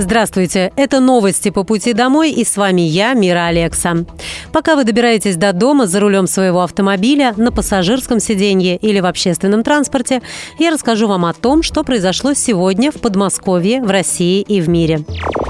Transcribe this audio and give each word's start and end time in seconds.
Здравствуйте, 0.00 0.72
это 0.76 1.00
новости 1.00 1.50
по 1.50 1.64
пути 1.64 1.92
домой 1.92 2.30
и 2.30 2.44
с 2.44 2.56
вами 2.56 2.82
я, 2.82 3.14
Мира 3.14 3.46
Алекса. 3.46 4.04
Пока 4.52 4.76
вы 4.76 4.84
добираетесь 4.84 5.34
до 5.34 5.52
дома 5.52 5.88
за 5.88 5.98
рулем 5.98 6.28
своего 6.28 6.62
автомобиля, 6.62 7.34
на 7.36 7.50
пассажирском 7.50 8.20
сиденье 8.20 8.76
или 8.76 9.00
в 9.00 9.06
общественном 9.06 9.64
транспорте, 9.64 10.22
я 10.60 10.70
расскажу 10.70 11.08
вам 11.08 11.24
о 11.24 11.34
том, 11.34 11.64
что 11.64 11.82
произошло 11.82 12.32
сегодня 12.34 12.92
в 12.92 13.00
Подмосковье, 13.00 13.82
в 13.82 13.90
России 13.90 14.40
и 14.40 14.60
в 14.60 14.68
мире. 14.68 15.00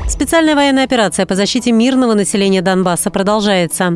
Специальная 0.09 0.55
военная 0.55 0.85
операция 0.85 1.27
по 1.27 1.35
защите 1.35 1.71
мирного 1.71 2.15
населения 2.15 2.63
Донбасса 2.63 3.11
продолжается. 3.11 3.95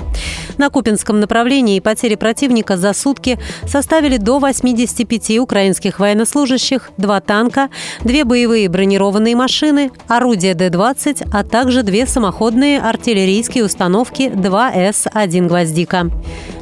На 0.59 0.69
Купинском 0.69 1.19
направлении 1.19 1.81
потери 1.81 2.17
противника 2.17 2.77
за 2.77 2.93
сутки 2.93 3.39
составили 3.67 4.19
до 4.19 4.39
85 4.39 5.39
украинских 5.39 5.99
военнослужащих, 5.99 6.91
два 6.99 7.21
танка, 7.23 7.71
две 8.05 8.25
боевые 8.25 8.69
бронированные 8.69 9.35
машины, 9.35 9.91
орудия 10.07 10.42
Д-20, 10.43 11.29
а 11.33 11.45
также 11.45 11.83
две 11.83 12.07
самоходные 12.07 12.81
артиллерийские 12.81 13.65
установки 13.65 14.23
2С-1 14.23 15.47
«Гвоздика». 15.47 16.11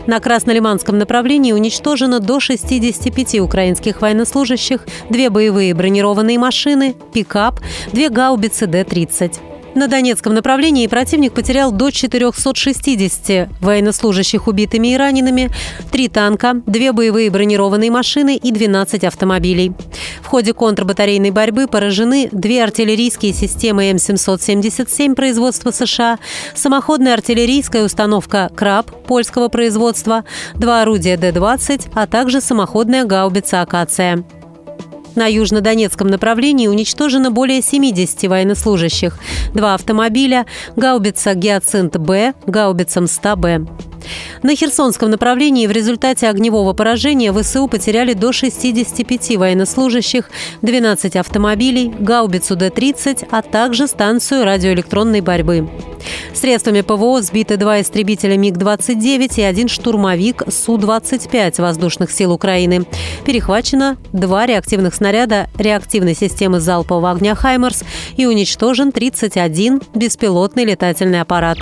На 0.06 0.20
Краснолиманском 0.20 0.98
направлении 0.98 1.52
уничтожено 1.52 2.20
до 2.20 2.40
65 2.40 3.40
украинских 3.40 4.00
военнослужащих, 4.00 4.86
две 5.08 5.30
боевые 5.30 5.74
бронированные 5.74 6.38
машины, 6.38 6.94
пикап, 7.12 7.60
две 7.92 8.08
гаубицы 8.08 8.66
Д-30. 8.66 9.38
На 9.74 9.86
Донецком 9.86 10.34
направлении 10.34 10.88
противник 10.88 11.32
потерял 11.32 11.70
до 11.70 11.90
460 11.90 13.48
военнослужащих 13.60 14.48
убитыми 14.48 14.88
и 14.88 14.96
ранеными, 14.96 15.50
три 15.92 16.08
танка, 16.08 16.60
две 16.66 16.92
боевые 16.92 17.30
бронированные 17.30 17.90
машины 17.90 18.36
и 18.36 18.50
12 18.50 19.04
автомобилей. 19.04 19.72
В 20.22 20.26
ходе 20.26 20.54
контрбатарейной 20.54 21.30
борьбы 21.30 21.68
поражены 21.68 22.28
две 22.32 22.64
артиллерийские 22.64 23.32
системы 23.32 23.90
М777 23.92 25.14
производства 25.14 25.70
США, 25.70 26.18
самоходная 26.54 27.14
артиллерийская 27.14 27.84
установка 27.84 28.50
«Краб» 28.56 28.90
польского 29.06 29.48
производства, 29.48 30.24
два 30.54 30.82
орудия 30.82 31.16
Д-20, 31.16 31.92
а 31.94 32.08
также 32.08 32.40
самоходная 32.40 33.04
гаубица 33.04 33.60
«Акация». 33.62 34.24
На 35.14 35.26
южнодонецком 35.26 36.08
направлении 36.08 36.66
уничтожено 36.68 37.30
более 37.30 37.62
70 37.62 38.28
военнослужащих, 38.28 39.18
два 39.54 39.74
автомобиля, 39.74 40.46
гаубица 40.76 41.34
«Гиацинт-Б», 41.34 42.34
гаубица 42.46 43.00
«Мста-Б». 43.00 43.66
На 44.42 44.54
Херсонском 44.54 45.10
направлении 45.10 45.66
в 45.66 45.70
результате 45.70 46.28
огневого 46.28 46.72
поражения 46.72 47.32
ВСУ 47.32 47.68
потеряли 47.68 48.14
до 48.14 48.32
65 48.32 49.36
военнослужащих, 49.36 50.30
12 50.62 51.16
автомобилей, 51.16 51.92
гаубицу 51.98 52.56
Д-30, 52.56 53.28
а 53.30 53.42
также 53.42 53.86
станцию 53.86 54.44
радиоэлектронной 54.44 55.20
борьбы. 55.20 55.68
Средствами 56.32 56.80
ПВО 56.80 57.20
сбиты 57.22 57.56
два 57.56 57.80
истребителя 57.80 58.36
МиГ-29 58.36 59.40
и 59.40 59.42
один 59.42 59.68
штурмовик 59.68 60.42
Су-25 60.48 61.60
воздушных 61.60 62.10
сил 62.10 62.32
Украины. 62.32 62.86
Перехвачено 63.24 63.96
два 64.12 64.46
реактивных 64.46 64.94
снаряда 64.94 65.48
реактивной 65.58 66.14
системы 66.14 66.60
залпового 66.60 67.10
огня 67.10 67.34
«Хаймерс» 67.34 67.84
и 68.16 68.26
уничтожен 68.26 68.92
31 68.92 69.82
беспилотный 69.94 70.64
летательный 70.64 71.20
аппарат. 71.20 71.58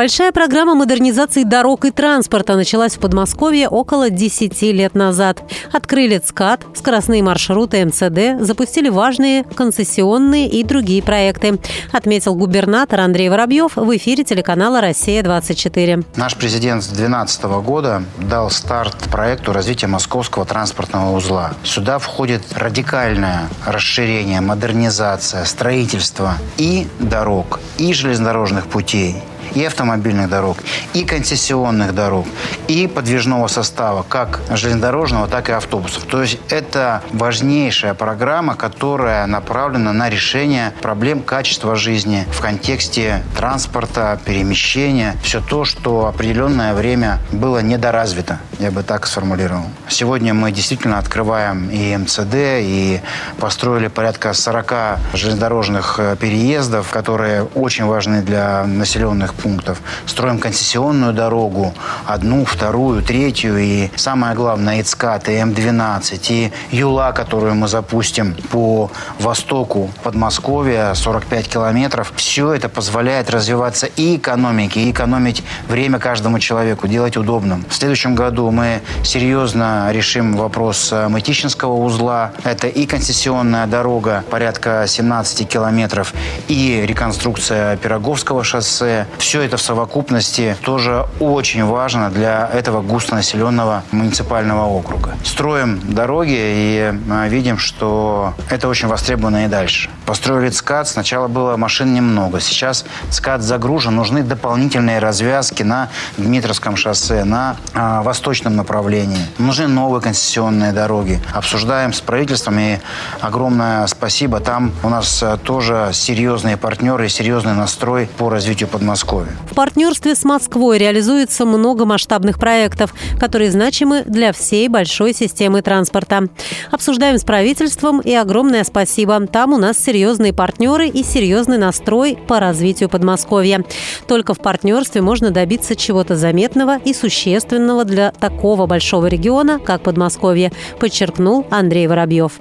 Большая 0.00 0.32
программа 0.32 0.74
модернизации 0.74 1.42
дорог 1.42 1.84
и 1.84 1.90
транспорта 1.90 2.56
началась 2.56 2.96
в 2.96 3.00
Подмосковье 3.00 3.68
около 3.68 4.08
10 4.08 4.62
лет 4.72 4.94
назад. 4.94 5.42
Открыли 5.72 6.16
ЦКАД, 6.16 6.68
скоростные 6.74 7.22
маршруты 7.22 7.84
МЦД, 7.84 8.42
запустили 8.42 8.88
важные 8.88 9.44
концессионные 9.44 10.48
и 10.48 10.64
другие 10.64 11.02
проекты, 11.02 11.58
отметил 11.92 12.34
губернатор 12.34 13.00
Андрей 13.00 13.28
Воробьев 13.28 13.76
в 13.76 13.94
эфире 13.98 14.24
телеканала 14.24 14.80
«Россия-24». 14.80 16.06
Наш 16.16 16.34
президент 16.34 16.82
с 16.82 16.86
2012 16.86 17.42
года 17.62 18.02
дал 18.16 18.50
старт 18.50 18.96
проекту 19.12 19.52
развития 19.52 19.88
московского 19.88 20.46
транспортного 20.46 21.14
узла. 21.14 21.52
Сюда 21.62 21.98
входит 21.98 22.40
радикальное 22.56 23.50
расширение, 23.66 24.40
модернизация, 24.40 25.44
строительство 25.44 26.36
и 26.56 26.86
дорог, 27.00 27.60
и 27.76 27.92
железнодорожных 27.92 28.66
путей, 28.66 29.16
и 29.54 29.64
автомобильных 29.64 30.28
дорог, 30.28 30.58
и 30.94 31.04
концессионных 31.04 31.94
дорог, 31.94 32.26
и 32.68 32.86
подвижного 32.86 33.46
состава, 33.48 34.04
как 34.08 34.40
железнодорожного, 34.50 35.28
так 35.28 35.48
и 35.48 35.52
автобусов. 35.52 36.04
То 36.04 36.22
есть 36.22 36.38
это 36.48 37.02
важнейшая 37.12 37.94
программа, 37.94 38.54
которая 38.54 39.26
направлена 39.26 39.92
на 39.92 40.08
решение 40.08 40.72
проблем 40.80 41.22
качества 41.22 41.76
жизни 41.76 42.26
в 42.32 42.40
контексте 42.40 43.22
транспорта, 43.36 44.18
перемещения, 44.24 45.16
все 45.22 45.40
то, 45.40 45.64
что 45.64 46.06
определенное 46.06 46.74
время 46.74 47.18
было 47.32 47.58
недоразвито, 47.60 48.38
я 48.58 48.70
бы 48.70 48.82
так 48.82 49.06
сформулировал. 49.06 49.64
Сегодня 49.88 50.34
мы 50.34 50.52
действительно 50.52 50.98
открываем 50.98 51.70
и 51.70 51.96
МЦД, 51.96 52.34
и 52.34 53.00
построили 53.38 53.88
порядка 53.88 54.32
40 54.32 54.72
железнодорожных 55.14 55.96
э, 55.98 56.16
переездов, 56.16 56.90
которые 56.90 57.44
очень 57.54 57.84
важны 57.84 58.22
для 58.22 58.64
населенных 58.64 59.34
пунктов. 59.42 59.80
Строим 60.06 60.38
концессионную 60.38 61.12
дорогу, 61.12 61.74
одну, 62.06 62.44
вторую, 62.44 63.02
третью, 63.02 63.58
и 63.58 63.90
самое 63.96 64.34
главное, 64.34 64.80
ИЦКАТ, 64.80 65.28
и 65.28 65.32
М12, 65.32 66.26
и 66.28 66.52
ЮЛА, 66.76 67.12
которую 67.12 67.54
мы 67.54 67.68
запустим 67.68 68.34
по 68.50 68.90
востоку 69.18 69.90
Подмосковья, 70.02 70.94
45 70.94 71.48
километров. 71.48 72.12
Все 72.16 72.52
это 72.52 72.68
позволяет 72.68 73.30
развиваться 73.30 73.86
и 73.86 74.16
экономике, 74.16 74.80
и 74.80 74.90
экономить 74.90 75.42
время 75.68 75.98
каждому 75.98 76.38
человеку, 76.38 76.88
делать 76.88 77.16
удобным. 77.16 77.64
В 77.68 77.74
следующем 77.74 78.14
году 78.14 78.50
мы 78.50 78.80
серьезно 79.04 79.90
решим 79.92 80.36
вопрос 80.36 80.90
э, 80.92 81.08
Мытищинского 81.08 81.74
узла. 81.74 82.32
Это 82.44 82.66
и 82.68 82.86
концессионная 82.86 83.66
дорога, 83.66 84.24
порядка 84.30 84.84
17 84.86 85.48
километров, 85.48 86.12
и 86.48 86.84
реконструкция 86.86 87.76
Пироговского 87.76 88.44
шоссе. 88.44 89.06
Все 89.20 89.42
это 89.42 89.58
в 89.58 89.62
совокупности 89.62 90.56
тоже 90.62 91.06
очень 91.20 91.62
важно 91.62 92.08
для 92.10 92.48
этого 92.54 92.80
густонаселенного 92.80 93.84
муниципального 93.92 94.64
округа. 94.64 95.14
Строим 95.22 95.78
дороги 95.92 96.34
и 96.34 96.94
а, 97.10 97.28
видим, 97.28 97.58
что 97.58 98.32
это 98.48 98.66
очень 98.66 98.88
востребовано 98.88 99.44
и 99.44 99.48
дальше. 99.48 99.90
Построили 100.06 100.48
ЦКАД, 100.48 100.88
сначала 100.88 101.28
было 101.28 101.58
машин 101.58 101.92
немного, 101.92 102.40
сейчас 102.40 102.86
ЦКАД 103.10 103.42
загружен, 103.42 103.94
нужны 103.94 104.22
дополнительные 104.22 104.98
развязки 105.00 105.62
на 105.62 105.90
Дмитровском 106.16 106.76
шоссе, 106.76 107.24
на 107.24 107.56
а, 107.74 108.02
восточном 108.02 108.56
направлении. 108.56 109.26
Нужны 109.36 109.68
новые 109.68 110.00
концессионные 110.00 110.72
дороги. 110.72 111.20
Обсуждаем 111.34 111.92
с 111.92 112.00
правительством 112.00 112.58
и 112.58 112.78
огромное 113.20 113.86
спасибо. 113.86 114.40
Там 114.40 114.72
у 114.82 114.88
нас 114.88 115.22
а, 115.22 115.36
тоже 115.36 115.90
серьезные 115.92 116.56
партнеры, 116.56 117.10
серьезный 117.10 117.52
настрой 117.52 118.08
по 118.16 118.30
развитию 118.30 118.68
Подмосковья. 118.68 119.09
Подмосковья. 119.10 119.36
В 119.50 119.54
партнерстве 119.54 120.14
с 120.14 120.24
Москвой 120.24 120.78
реализуется 120.78 121.44
много 121.44 121.84
масштабных 121.84 122.38
проектов, 122.38 122.94
которые 123.18 123.50
значимы 123.50 124.04
для 124.06 124.32
всей 124.32 124.68
большой 124.68 125.12
системы 125.12 125.62
транспорта. 125.62 126.28
Обсуждаем 126.70 127.18
с 127.18 127.24
правительством 127.24 128.00
и 128.00 128.14
огромное 128.14 128.64
спасибо. 128.64 129.26
Там 129.26 129.52
у 129.52 129.58
нас 129.58 129.78
серьезные 129.78 130.32
партнеры 130.32 130.88
и 130.88 131.02
серьезный 131.02 131.58
настрой 131.58 132.18
по 132.28 132.40
развитию 132.40 132.88
Подмосковья. 132.88 133.64
Только 134.06 134.34
в 134.34 134.38
партнерстве 134.38 135.02
можно 135.02 135.30
добиться 135.30 135.74
чего-то 135.74 136.16
заметного 136.16 136.78
и 136.78 136.94
существенного 136.94 137.84
для 137.84 138.12
такого 138.12 138.66
большого 138.66 139.06
региона, 139.06 139.58
как 139.58 139.82
Подмосковье, 139.82 140.52
подчеркнул 140.78 141.46
Андрей 141.50 141.86
Воробьев. 141.86 142.40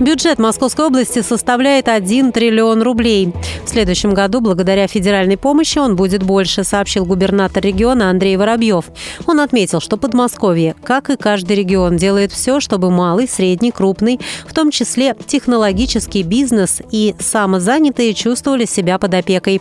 Бюджет 0.00 0.38
Московской 0.38 0.86
области 0.86 1.20
составляет 1.20 1.86
1 1.86 2.32
триллион 2.32 2.80
рублей. 2.80 3.34
В 3.66 3.68
следующем 3.68 4.14
году, 4.14 4.40
благодаря 4.40 4.86
федеральной 4.86 5.36
помощи, 5.36 5.78
он 5.78 5.94
будет 5.94 6.22
больше, 6.22 6.64
сообщил 6.64 7.04
губернатор 7.04 7.62
региона 7.62 8.08
Андрей 8.08 8.38
Воробьев. 8.38 8.86
Он 9.26 9.40
отметил, 9.40 9.80
что 9.80 9.98
Подмосковье, 9.98 10.74
как 10.82 11.10
и 11.10 11.18
каждый 11.18 11.56
регион, 11.56 11.98
делает 11.98 12.32
все, 12.32 12.60
чтобы 12.60 12.90
малый, 12.90 13.28
средний, 13.28 13.72
крупный, 13.72 14.18
в 14.46 14.54
том 14.54 14.70
числе 14.70 15.14
технологический 15.26 16.22
бизнес 16.22 16.80
и 16.90 17.14
самозанятые 17.18 18.14
чувствовали 18.14 18.64
себя 18.64 18.98
под 18.98 19.12
опекой. 19.12 19.60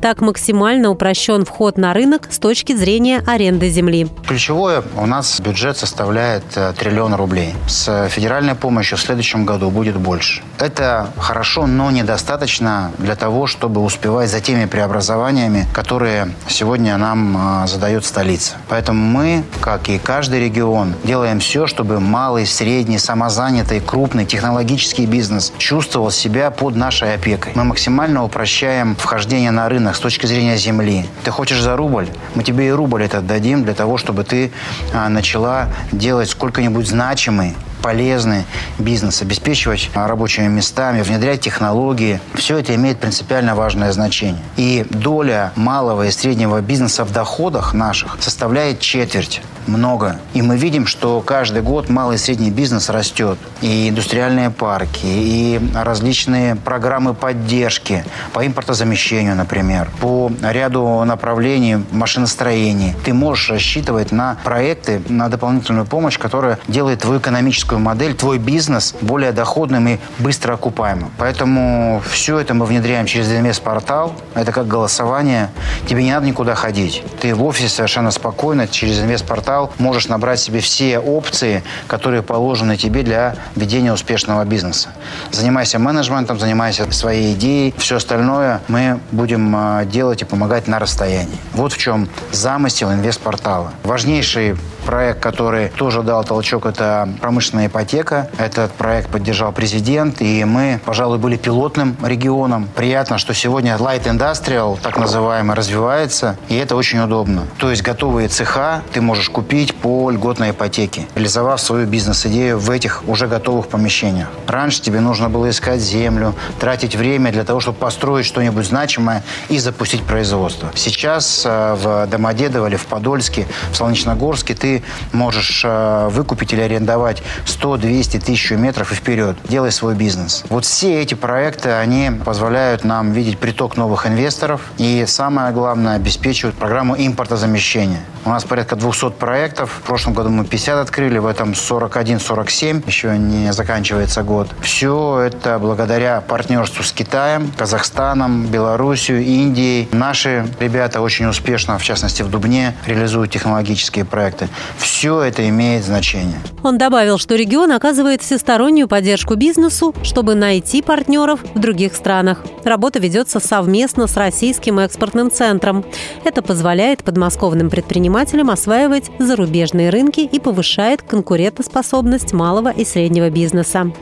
Так 0.00 0.20
максимально 0.20 0.90
упрощен 0.90 1.44
вход 1.44 1.78
на 1.78 1.92
рынок 1.94 2.28
с 2.30 2.38
точки 2.38 2.74
зрения 2.74 3.22
аренды 3.26 3.68
земли. 3.68 4.08
Ключевое 4.26 4.82
у 4.96 5.06
нас 5.06 5.40
бюджет 5.40 5.76
составляет 5.76 6.44
э, 6.56 6.72
триллион 6.78 7.14
рублей. 7.14 7.54
С 7.66 8.08
федеральной 8.08 8.54
помощью 8.54 8.98
в 8.98 9.00
следующем 9.00 9.44
году 9.44 9.70
будет 9.70 9.96
больше. 9.96 10.42
Это 10.58 11.08
хорошо, 11.16 11.66
но 11.66 11.90
недостаточно 11.90 12.92
для 12.98 13.14
того, 13.14 13.46
чтобы 13.46 13.82
успевать 13.82 14.30
за 14.30 14.40
теми 14.40 14.66
преобразованиями, 14.66 15.66
которые 15.72 16.32
сегодня 16.48 16.96
нам 16.96 17.64
э, 17.64 17.66
задает 17.66 18.04
столица. 18.04 18.54
Поэтому 18.68 19.04
мы, 19.04 19.44
как 19.60 19.88
и 19.88 19.98
каждый 19.98 20.40
регион, 20.40 20.94
делаем 21.04 21.40
все, 21.40 21.66
чтобы 21.66 22.00
малый, 22.00 22.46
средний, 22.46 22.98
самозанятый, 22.98 23.80
крупный 23.80 24.24
технологический 24.26 25.06
бизнес 25.06 25.52
чувствовал 25.58 26.10
себя 26.10 26.50
под 26.50 26.76
нашей 26.76 27.14
опекой. 27.14 27.52
Мы 27.54 27.64
максимально 27.64 28.24
упрощаем 28.24 28.96
вхождение 28.96 29.50
на 29.50 29.68
рынок 29.68 29.73
с 29.78 29.98
точки 29.98 30.26
зрения 30.26 30.56
земли. 30.56 31.06
Ты 31.24 31.30
хочешь 31.30 31.60
за 31.60 31.76
рубль? 31.76 32.08
Мы 32.34 32.42
тебе 32.44 32.68
и 32.68 32.70
рубль 32.70 33.04
этот 33.04 33.26
дадим 33.26 33.64
для 33.64 33.74
того, 33.74 33.98
чтобы 33.98 34.24
ты 34.24 34.52
а, 34.92 35.08
начала 35.08 35.68
делать 35.92 36.30
сколько-нибудь 36.30 36.86
значимый 36.86 37.54
полезный 37.84 38.44
бизнес, 38.78 39.20
обеспечивать 39.20 39.90
рабочими 39.94 40.46
местами, 40.46 41.02
внедрять 41.02 41.42
технологии. 41.42 42.18
Все 42.32 42.56
это 42.56 42.74
имеет 42.74 42.98
принципиально 42.98 43.54
важное 43.54 43.92
значение. 43.92 44.42
И 44.56 44.86
доля 44.88 45.52
малого 45.54 46.06
и 46.06 46.10
среднего 46.10 46.62
бизнеса 46.62 47.04
в 47.04 47.12
доходах 47.12 47.74
наших 47.74 48.16
составляет 48.20 48.80
четверть 48.80 49.42
много. 49.66 50.18
И 50.34 50.42
мы 50.42 50.56
видим, 50.56 50.86
что 50.86 51.20
каждый 51.20 51.62
год 51.62 51.88
малый 51.88 52.16
и 52.16 52.18
средний 52.18 52.50
бизнес 52.50 52.88
растет. 52.88 53.38
И 53.60 53.88
индустриальные 53.88 54.50
парки, 54.50 55.04
и 55.04 55.60
различные 55.74 56.56
программы 56.56 57.14
поддержки 57.14 58.04
по 58.32 58.46
импортозамещению, 58.46 59.36
например, 59.36 59.90
по 60.00 60.30
ряду 60.42 61.04
направлений 61.04 61.82
машиностроения. 61.90 62.94
Ты 63.04 63.14
можешь 63.14 63.50
рассчитывать 63.50 64.12
на 64.12 64.36
проекты, 64.44 65.00
на 65.08 65.28
дополнительную 65.28 65.86
помощь, 65.86 66.18
которая 66.18 66.58
делает 66.68 67.00
твою 67.00 67.20
экономическую 67.20 67.78
модель, 67.78 68.14
твой 68.14 68.38
бизнес 68.38 68.94
более 69.00 69.32
доходным 69.32 69.88
и 69.88 69.98
быстро 70.18 70.54
окупаемым. 70.54 71.10
Поэтому 71.18 72.02
все 72.10 72.38
это 72.38 72.54
мы 72.54 72.66
внедряем 72.66 73.06
через 73.06 73.30
инвестпортал. 73.32 74.14
Это 74.34 74.52
как 74.52 74.66
голосование. 74.66 75.50
Тебе 75.86 76.02
не 76.02 76.12
надо 76.12 76.26
никуда 76.26 76.54
ходить. 76.54 77.02
Ты 77.20 77.34
в 77.34 77.44
офисе 77.44 77.68
совершенно 77.68 78.10
спокойно 78.10 78.68
через 78.68 79.00
инвестпортал 79.00 79.53
портал 79.54 79.72
можешь 79.78 80.08
набрать 80.08 80.40
себе 80.40 80.60
все 80.60 80.98
опции, 80.98 81.62
которые 81.86 82.22
положены 82.22 82.76
тебе 82.76 83.02
для 83.02 83.36
ведения 83.56 83.92
успешного 83.92 84.44
бизнеса. 84.44 84.88
Занимайся 85.30 85.78
менеджментом, 85.78 86.38
занимайся 86.38 86.90
своей 86.92 87.34
идеей. 87.34 87.74
Все 87.78 87.96
остальное 87.96 88.60
мы 88.68 88.98
будем 89.12 89.54
а, 89.56 89.84
делать 89.84 90.22
и 90.22 90.24
помогать 90.24 90.66
на 90.68 90.78
расстоянии. 90.78 91.38
Вот 91.52 91.72
в 91.72 91.78
чем 91.78 92.08
замысел 92.32 92.92
инвестпортала. 92.92 93.72
Важнейший 93.84 94.56
проект, 94.84 95.20
который 95.20 95.68
тоже 95.68 96.02
дал 96.02 96.24
толчок, 96.24 96.66
это 96.66 97.08
промышленная 97.20 97.66
ипотека. 97.66 98.28
Этот 98.38 98.72
проект 98.72 99.10
поддержал 99.10 99.52
президент, 99.52 100.20
и 100.20 100.44
мы, 100.44 100.80
пожалуй, 100.84 101.18
были 101.18 101.36
пилотным 101.36 101.96
регионом. 102.02 102.68
Приятно, 102.74 103.18
что 103.18 103.34
сегодня 103.34 103.74
Light 103.76 104.04
Industrial, 104.04 104.78
так 104.80 104.98
называемый, 104.98 105.56
развивается, 105.56 106.36
и 106.48 106.56
это 106.56 106.76
очень 106.76 107.00
удобно. 107.00 107.44
То 107.58 107.70
есть 107.70 107.82
готовые 107.82 108.28
цеха 108.28 108.82
ты 108.92 109.00
можешь 109.00 109.30
купить 109.30 109.74
по 109.74 110.10
льготной 110.10 110.50
ипотеке, 110.50 111.06
реализовав 111.14 111.60
свою 111.60 111.86
бизнес-идею 111.86 112.58
в 112.58 112.70
этих 112.70 113.02
уже 113.08 113.26
готовых 113.26 113.68
помещениях. 113.68 114.28
Раньше 114.46 114.82
тебе 114.82 115.00
нужно 115.00 115.28
было 115.28 115.50
искать 115.50 115.80
землю, 115.80 116.34
тратить 116.60 116.96
время 116.96 117.32
для 117.32 117.44
того, 117.44 117.60
чтобы 117.60 117.78
построить 117.78 118.26
что-нибудь 118.26 118.66
значимое 118.66 119.22
и 119.48 119.58
запустить 119.58 120.02
производство. 120.02 120.70
Сейчас 120.74 121.42
э, 121.44 121.74
в 121.74 122.06
Домодедово 122.06 122.66
или 122.66 122.76
в 122.76 122.86
Подольске, 122.86 123.46
в 123.72 123.76
Солнечногорске 123.76 124.54
ты 124.54 124.73
можешь 125.12 125.62
э, 125.64 126.08
выкупить 126.10 126.52
или 126.52 126.60
арендовать 126.60 127.22
100, 127.44 127.76
200, 127.78 128.16
1000 128.18 128.56
метров 128.56 128.92
и 128.92 128.94
вперед. 128.94 129.36
Делай 129.48 129.72
свой 129.72 129.94
бизнес. 129.94 130.44
Вот 130.48 130.64
все 130.64 131.00
эти 131.02 131.14
проекты, 131.14 131.70
они 131.70 132.10
позволяют 132.24 132.84
нам 132.84 133.12
видеть 133.12 133.38
приток 133.38 133.76
новых 133.76 134.06
инвесторов 134.06 134.60
и, 134.78 135.04
самое 135.06 135.52
главное, 135.52 135.96
обеспечивают 135.96 136.56
программу 136.56 136.94
импортозамещения. 136.96 138.00
У 138.26 138.30
нас 138.30 138.42
порядка 138.44 138.74
200 138.74 139.10
проектов. 139.10 139.70
В 139.70 139.82
прошлом 139.82 140.14
году 140.14 140.30
мы 140.30 140.46
50 140.46 140.78
открыли, 140.78 141.18
в 141.18 141.26
этом 141.26 141.52
41-47. 141.52 142.82
Еще 142.86 143.18
не 143.18 143.52
заканчивается 143.52 144.22
год. 144.22 144.48
Все 144.62 145.20
это 145.20 145.58
благодаря 145.58 146.22
партнерству 146.22 146.82
с 146.82 146.92
Китаем, 146.92 147.52
Казахстаном, 147.56 148.46
Белоруссией, 148.46 149.42
Индией. 149.42 149.88
Наши 149.92 150.46
ребята 150.58 151.02
очень 151.02 151.26
успешно, 151.26 151.78
в 151.78 151.82
частности 151.82 152.22
в 152.22 152.30
Дубне, 152.30 152.74
реализуют 152.86 153.30
технологические 153.30 154.06
проекты. 154.06 154.48
Все 154.78 155.20
это 155.22 155.48
имеет 155.48 155.84
значение. 155.84 156.40
Он 156.62 156.78
добавил, 156.78 157.18
что 157.18 157.34
регион 157.34 157.72
оказывает 157.72 158.22
всестороннюю 158.22 158.88
поддержку 158.88 159.34
бизнесу, 159.34 159.94
чтобы 160.02 160.34
найти 160.34 160.82
партнеров 160.82 161.40
в 161.54 161.58
других 161.58 161.94
странах. 161.94 162.42
Работа 162.64 162.98
ведется 162.98 163.40
совместно 163.40 164.06
с 164.06 164.16
Российским 164.16 164.78
экспортным 164.78 165.30
центром. 165.30 165.84
Это 166.24 166.42
позволяет 166.42 167.04
подмосковным 167.04 167.70
предпринимателям 167.70 168.50
осваивать 168.50 169.10
зарубежные 169.18 169.90
рынки 169.90 170.20
и 170.20 170.40
повышает 170.40 171.02
конкурентоспособность 171.02 172.32
малого 172.32 172.70
и 172.70 172.84
среднего 172.84 173.30
бизнеса. 173.30 173.92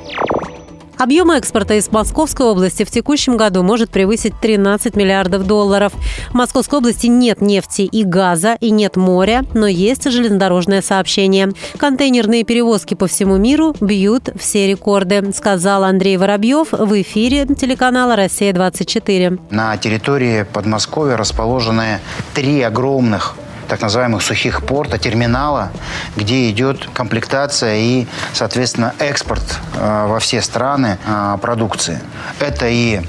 Объем 0.98 1.30
экспорта 1.30 1.74
из 1.74 1.90
Московской 1.90 2.46
области 2.46 2.84
в 2.84 2.90
текущем 2.90 3.36
году 3.36 3.62
может 3.62 3.90
превысить 3.90 4.34
13 4.40 4.94
миллиардов 4.94 5.46
долларов. 5.46 5.92
В 6.30 6.34
Московской 6.34 6.78
области 6.78 7.06
нет 7.06 7.40
нефти 7.40 7.82
и 7.82 8.04
газа, 8.04 8.56
и 8.60 8.70
нет 8.70 8.96
моря, 8.96 9.44
но 9.54 9.66
есть 9.66 10.10
железнодорожное 10.10 10.82
сообщение. 10.82 11.50
Контейнерные 11.76 12.44
перевозки 12.44 12.94
по 12.94 13.06
всему 13.06 13.36
миру 13.36 13.74
бьют 13.80 14.30
все 14.38 14.68
рекорды, 14.68 15.32
сказал 15.34 15.84
Андрей 15.84 16.16
Воробьев 16.16 16.72
в 16.72 17.02
эфире 17.02 17.46
телеканала 17.46 18.16
«Россия-24». 18.16 19.40
На 19.50 19.76
территории 19.76 20.46
Подмосковья 20.52 21.16
расположены 21.16 22.00
три 22.34 22.62
огромных 22.62 23.34
так 23.72 23.80
называемых 23.80 24.20
сухих 24.20 24.66
порта, 24.66 24.98
терминала, 24.98 25.70
где 26.14 26.50
идет 26.50 26.90
комплектация 26.92 27.76
и, 27.76 28.06
соответственно, 28.34 28.92
экспорт 28.98 29.42
э, 29.74 30.06
во 30.08 30.18
все 30.18 30.42
страны 30.42 30.98
э, 31.06 31.38
продукции. 31.40 31.98
Это 32.38 32.68
и 32.68 33.00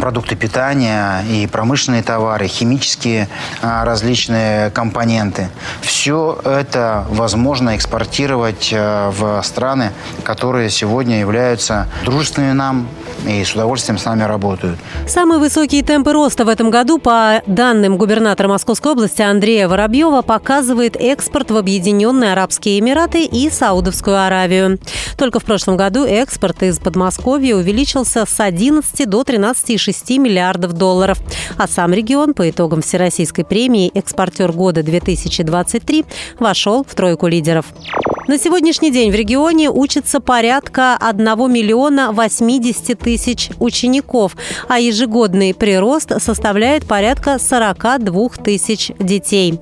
продукты 0.00 0.34
питания 0.34 1.22
и 1.28 1.46
промышленные 1.46 2.02
товары, 2.02 2.46
химические 2.48 3.28
а, 3.62 3.84
различные 3.84 4.70
компоненты. 4.70 5.48
Все 5.80 5.95
это 6.08 7.04
возможно 7.10 7.76
экспортировать 7.76 8.72
а, 8.74 9.10
в 9.10 9.42
страны, 9.42 9.92
которые 10.24 10.70
сегодня 10.70 11.20
являются 11.20 11.88
дружественными 12.04 12.52
нам 12.52 12.88
и 13.26 13.44
с 13.44 13.54
удовольствием 13.54 13.98
с 13.98 14.04
нами 14.04 14.22
работают. 14.22 14.78
Самые 15.06 15.38
высокие 15.38 15.82
темпы 15.82 16.12
роста 16.12 16.44
в 16.44 16.48
этом 16.48 16.70
году, 16.70 16.98
по 16.98 17.42
данным 17.46 17.96
губернатора 17.96 18.48
Московской 18.48 18.92
области 18.92 19.22
Андрея 19.22 19.68
Воробьева, 19.68 20.22
показывает 20.22 20.96
экспорт 20.96 21.50
в 21.50 21.56
Объединенные 21.56 22.32
Арабские 22.32 22.78
Эмираты 22.78 23.24
и 23.24 23.50
Саудовскую 23.50 24.24
Аравию. 24.24 24.78
Только 25.16 25.40
в 25.40 25.44
прошлом 25.44 25.76
году 25.76 26.04
экспорт 26.04 26.62
из 26.62 26.78
Подмосковья 26.78 27.56
увеличился 27.56 28.24
с 28.26 28.40
11 28.40 29.08
до 29.08 29.22
13,6 29.22 30.18
миллиардов 30.18 30.72
долларов. 30.72 31.18
А 31.56 31.66
сам 31.66 31.92
регион 31.92 32.34
по 32.34 32.48
итогам 32.48 32.82
Всероссийской 32.82 33.44
премии 33.44 33.90
«Экспортер 33.94 34.52
года-2023» 34.52 35.95
вошел 36.38 36.84
в 36.84 36.94
тройку 36.94 37.26
лидеров. 37.28 37.66
На 38.26 38.38
сегодняшний 38.38 38.90
день 38.90 39.12
в 39.12 39.14
регионе 39.14 39.70
учатся 39.70 40.18
порядка 40.18 40.96
1 40.96 41.24
миллиона 41.52 42.10
80 42.10 42.98
тысяч 42.98 43.50
учеников, 43.60 44.36
а 44.66 44.80
ежегодный 44.80 45.54
прирост 45.54 46.20
составляет 46.20 46.86
порядка 46.88 47.38
42 47.38 48.28
тысяч 48.42 48.90
детей. 48.98 49.60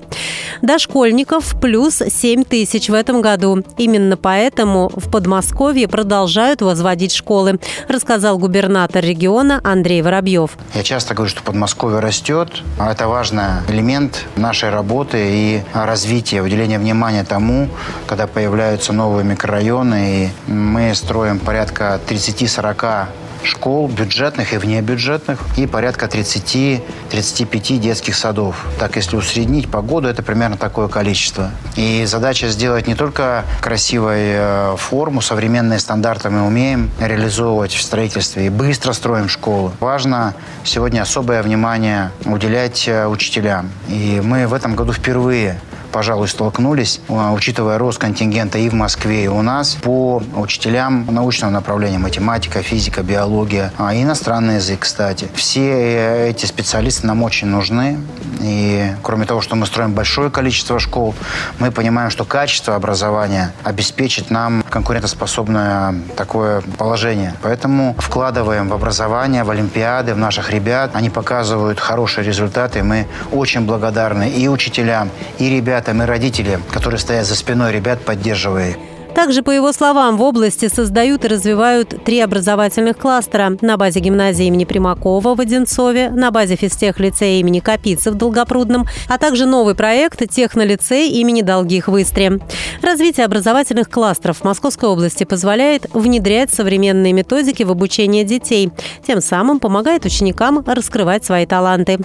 Дошкольников 0.63 1.59
плюс 1.61 2.01
7 2.07 2.43
тысяч 2.43 2.89
в 2.89 2.95
этом 2.95 3.21
году. 3.21 3.63
Именно 3.77 4.17
поэтому 4.17 4.89
в 4.95 5.11
Подмосковье 5.11 5.87
продолжают 5.87 6.63
возводить 6.63 7.13
школы, 7.13 7.59
рассказал 7.87 8.39
губернатор 8.39 9.05
региона 9.05 9.61
Андрей 9.63 10.01
Воробьев. 10.01 10.57
Я 10.73 10.81
часто 10.81 11.13
говорю, 11.13 11.29
что 11.29 11.43
Подмосковье 11.43 11.99
растет. 11.99 12.63
Это 12.79 13.07
важный 13.07 13.61
элемент 13.69 14.25
нашей 14.35 14.71
работы 14.71 15.17
и 15.21 15.61
развития, 15.71 16.41
уделения 16.41 16.79
внимания 16.79 17.23
тому, 17.23 17.69
когда 18.07 18.25
появляются 18.55 18.93
новые 18.93 19.25
микрорайоны. 19.25 20.31
И 20.47 20.49
мы 20.49 20.95
строим 20.95 21.39
порядка 21.39 21.99
30-40 22.07 23.07
школ 23.43 23.89
бюджетных 23.89 24.53
и 24.53 24.57
внебюджетных 24.57 25.39
и 25.57 25.67
порядка 25.67 26.05
30-35 26.05 27.77
детских 27.79 28.15
садов. 28.15 28.65
Так, 28.79 28.95
если 28.95 29.17
усреднить 29.17 29.69
по 29.69 29.81
году, 29.81 30.07
это 30.07 30.23
примерно 30.23 30.55
такое 30.55 30.87
количество. 30.87 31.51
И 31.75 32.05
задача 32.05 32.47
сделать 32.47 32.87
не 32.87 32.95
только 32.95 33.43
красивую 33.59 34.15
э, 34.17 34.75
форму, 34.77 35.19
современные 35.19 35.79
стандарты 35.79 36.29
мы 36.29 36.47
умеем 36.47 36.89
реализовывать 37.01 37.73
в 37.73 37.81
строительстве 37.81 38.45
и 38.45 38.49
быстро 38.49 38.93
строим 38.93 39.27
школы. 39.27 39.71
Важно 39.81 40.33
сегодня 40.63 41.01
особое 41.01 41.43
внимание 41.43 42.11
уделять 42.23 42.87
э, 42.87 43.05
учителям. 43.05 43.69
И 43.89 44.21
мы 44.23 44.47
в 44.47 44.53
этом 44.53 44.75
году 44.75 44.93
впервые 44.93 45.59
пожалуй, 45.95 46.27
столкнулись, 46.27 46.99
а, 47.07 47.31
учитывая 47.31 47.77
рост 47.77 47.99
контингента 47.99 48.57
и 48.57 48.67
в 48.67 48.73
Москве, 48.73 49.23
и 49.23 49.27
у 49.29 49.41
нас, 49.41 49.75
по 49.75 50.21
учителям 50.35 51.07
научного 51.09 51.51
направления 51.51 51.99
математика, 51.99 52.61
физика, 52.61 53.01
биология, 53.01 53.71
а 53.77 53.95
иностранный 53.95 54.55
язык, 54.55 54.81
кстати. 54.81 55.29
Все 55.35 56.27
эти 56.27 56.45
специалисты 56.45 57.07
нам 57.07 57.23
очень 57.23 57.47
нужны. 57.47 57.97
И 58.41 58.91
кроме 59.03 59.25
того, 59.25 59.39
что 59.39 59.55
мы 59.55 59.65
строим 59.65 59.93
большое 59.93 60.29
количество 60.29 60.79
школ, 60.79 61.15
мы 61.59 61.71
понимаем, 61.71 62.09
что 62.09 62.25
качество 62.25 62.75
образования 62.75 63.53
обеспечит 63.63 64.29
нам 64.29 64.63
конкурентоспособное 64.69 65.95
такое 66.17 66.61
положение. 66.77 67.35
Поэтому 67.41 67.95
вкладываем 67.97 68.67
в 68.67 68.73
образование, 68.73 69.45
в 69.45 69.49
олимпиады, 69.49 70.13
в 70.13 70.17
наших 70.17 70.51
ребят. 70.51 70.91
Они 70.93 71.09
показывают 71.09 71.79
хорошие 71.79 72.25
результаты. 72.25 72.83
Мы 72.83 73.07
очень 73.31 73.61
благодарны 73.61 74.29
и 74.29 74.49
учителям, 74.49 75.09
и 75.39 75.49
ребятам, 75.49 75.84
и 75.89 76.05
родителям, 76.05 76.61
которые 76.71 76.99
стоят 76.99 77.25
за 77.25 77.35
спиной 77.35 77.71
ребят, 77.71 78.01
поддерживая 78.01 78.71
их. 78.71 78.77
Также, 79.15 79.43
по 79.43 79.51
его 79.51 79.71
словам, 79.71 80.17
в 80.17 80.21
области 80.21 80.67
создают 80.67 81.23
и 81.23 81.29
развивают 81.29 82.03
три 82.03 82.19
образовательных 82.19 82.97
кластера 82.97 83.53
на 83.61 83.77
базе 83.77 84.01
гимназии 84.01 84.45
имени 84.45 84.65
Примакова 84.65 85.35
в 85.35 85.39
Одинцове, 85.39 86.09
на 86.09 86.31
базе 86.31 86.57
физтех-лицея 86.57 87.39
имени 87.39 87.61
Капицы 87.61 88.11
в 88.11 88.15
Долгопрудном, 88.15 88.85
а 89.07 89.17
также 89.17 89.45
новый 89.45 89.73
проект 89.73 90.29
«Технолицей» 90.29 91.07
имени 91.11 91.43
Долгих 91.43 91.87
в 91.87 92.01
Истре. 92.01 92.39
Развитие 92.81 93.25
образовательных 93.25 93.89
кластеров 93.89 94.39
в 94.39 94.43
Московской 94.43 94.89
области 94.89 95.23
позволяет 95.23 95.87
внедрять 95.93 96.53
современные 96.53 97.13
методики 97.13 97.63
в 97.63 97.71
обучение 97.71 98.25
детей, 98.25 98.69
тем 99.07 99.21
самым 99.21 99.61
помогает 99.61 100.03
ученикам 100.03 100.61
раскрывать 100.67 101.23
свои 101.23 101.45
таланты. 101.45 101.99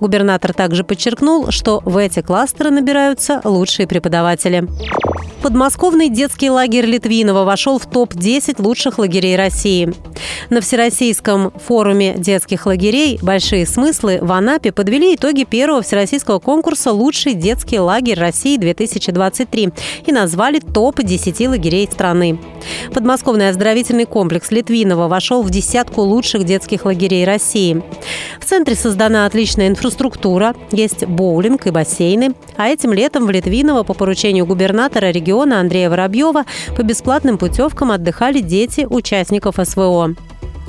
Губернатор 0.00 0.52
также 0.52 0.84
подчеркнул, 0.84 1.50
что 1.50 1.80
в 1.84 1.96
эти 1.96 2.20
кластеры 2.22 2.70
набираются 2.70 3.40
лучшие 3.44 3.86
преподаватели. 3.86 4.68
Подмосковный 5.44 6.08
детский 6.08 6.48
лагерь 6.48 6.86
Литвинова 6.86 7.44
вошел 7.44 7.78
в 7.78 7.84
топ-10 7.84 8.62
лучших 8.62 8.98
лагерей 8.98 9.36
России. 9.36 9.92
На 10.48 10.62
Всероссийском 10.62 11.50
форуме 11.50 12.14
детских 12.16 12.64
лагерей 12.64 13.18
«Большие 13.20 13.66
смыслы» 13.66 14.20
в 14.22 14.32
Анапе 14.32 14.72
подвели 14.72 15.14
итоги 15.14 15.44
первого 15.44 15.82
всероссийского 15.82 16.38
конкурса 16.38 16.92
«Лучший 16.92 17.34
детский 17.34 17.78
лагерь 17.78 18.18
России-2023» 18.18 19.74
и 20.06 20.12
назвали 20.12 20.60
топ-10 20.60 21.46
лагерей 21.50 21.90
страны. 21.92 22.38
Подмосковный 22.94 23.50
оздоровительный 23.50 24.06
комплекс 24.06 24.50
Литвинова 24.50 25.08
вошел 25.08 25.42
в 25.42 25.50
десятку 25.50 26.00
лучших 26.00 26.44
детских 26.44 26.86
лагерей 26.86 27.26
России. 27.26 27.82
В 28.40 28.46
центре 28.46 28.76
создана 28.76 29.26
отличная 29.26 29.68
инфраструктура, 29.68 30.54
есть 30.72 31.04
боулинг 31.04 31.66
и 31.66 31.70
бассейны, 31.70 32.34
а 32.56 32.68
этим 32.68 32.94
летом 32.94 33.26
в 33.26 33.30
Литвиново 33.30 33.82
по 33.82 33.92
поручению 33.92 34.46
губернатора 34.46 35.10
региона 35.10 35.33
Андрея 35.42 35.90
Воробьева 35.90 36.44
по 36.76 36.82
бесплатным 36.82 37.38
путевкам 37.38 37.90
отдыхали 37.90 38.40
дети 38.40 38.86
участников 38.88 39.56
СВО. 39.62 40.14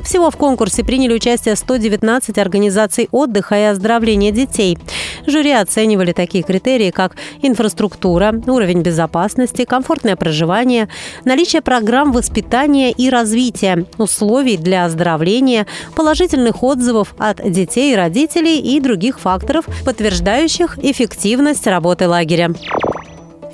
Всего 0.05 0.29
в 0.29 0.37
конкурсе 0.37 0.83
приняли 0.83 1.15
участие 1.15 1.55
119 1.55 2.37
организаций 2.37 3.09
отдыха 3.11 3.55
и 3.55 3.63
оздоровления 3.63 4.31
детей. 4.31 4.77
Жюри 5.25 5.51
оценивали 5.51 6.11
такие 6.11 6.43
критерии, 6.43 6.91
как 6.91 7.15
инфраструктура, 7.41 8.39
уровень 8.45 8.83
безопасности, 8.83 9.65
комфортное 9.65 10.15
проживание, 10.15 10.89
наличие 11.23 11.63
программ 11.63 12.11
воспитания 12.11 12.91
и 12.91 13.09
развития, 13.09 13.87
условий 13.97 14.57
для 14.57 14.85
оздоровления, 14.85 15.65
положительных 15.95 16.61
отзывов 16.61 17.15
от 17.17 17.41
детей 17.51 17.93
и 17.93 17.95
родителей 17.95 18.59
и 18.59 18.79
других 18.79 19.19
факторов, 19.19 19.65
подтверждающих 19.85 20.77
эффективность 20.83 21.65
работы 21.65 22.07
лагеря. 22.07 22.53